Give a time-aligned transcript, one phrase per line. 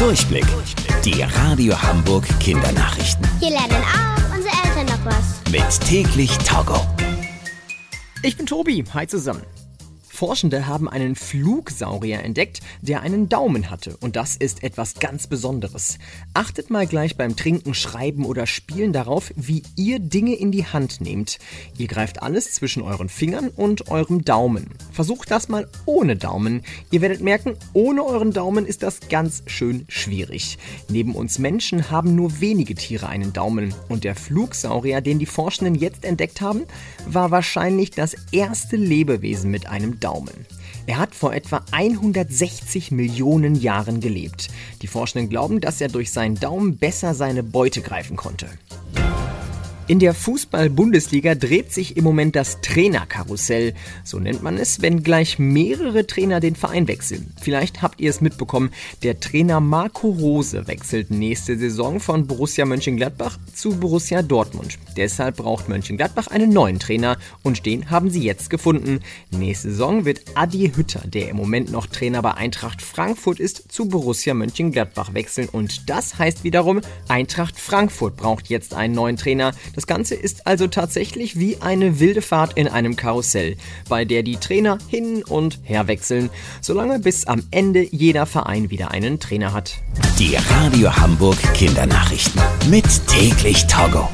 [0.00, 0.46] Durchblick.
[1.04, 3.28] Die Radio Hamburg Kindernachrichten.
[3.38, 5.42] Hier lernen auch unsere Eltern noch was.
[5.52, 6.80] Mit täglich Togo.
[8.22, 8.82] Ich bin Tobi.
[8.94, 9.42] Hi zusammen.
[10.08, 13.96] Forschende haben einen Flugsaurier entdeckt, der einen Daumen hatte.
[14.00, 15.98] Und das ist etwas ganz Besonderes.
[16.32, 21.02] Achtet mal gleich beim Trinken, Schreiben oder Spielen darauf, wie ihr Dinge in die Hand
[21.02, 21.38] nehmt.
[21.76, 24.70] Ihr greift alles zwischen euren Fingern und eurem Daumen.
[25.00, 26.60] Versucht das mal ohne Daumen.
[26.90, 30.58] Ihr werdet merken, ohne euren Daumen ist das ganz schön schwierig.
[30.90, 33.72] Neben uns Menschen haben nur wenige Tiere einen Daumen.
[33.88, 36.64] Und der Flugsaurier, den die Forschenden jetzt entdeckt haben,
[37.06, 40.44] war wahrscheinlich das erste Lebewesen mit einem Daumen.
[40.86, 44.48] Er hat vor etwa 160 Millionen Jahren gelebt.
[44.82, 48.50] Die Forschenden glauben, dass er durch seinen Daumen besser seine Beute greifen konnte.
[49.90, 53.74] In der Fußball-Bundesliga dreht sich im Moment das Trainerkarussell.
[54.04, 57.32] So nennt man es, wenn gleich mehrere Trainer den Verein wechseln.
[57.40, 58.70] Vielleicht habt ihr es mitbekommen,
[59.02, 64.78] der Trainer Marco Rose wechselt nächste Saison von Borussia Mönchengladbach zu Borussia Dortmund.
[64.96, 69.00] Deshalb braucht Mönchengladbach einen neuen Trainer und den haben sie jetzt gefunden.
[69.32, 73.86] Nächste Saison wird Adi Hütter, der im Moment noch Trainer bei Eintracht Frankfurt ist, zu
[73.86, 79.52] Borussia Mönchengladbach wechseln und das heißt wiederum, Eintracht Frankfurt braucht jetzt einen neuen Trainer.
[79.80, 83.56] Das Ganze ist also tatsächlich wie eine wilde Fahrt in einem Karussell,
[83.88, 86.28] bei der die Trainer hin und her wechseln,
[86.60, 89.78] solange bis am Ende jeder Verein wieder einen Trainer hat.
[90.18, 94.10] Die Radio Hamburg Kindernachrichten mit täglich Togo.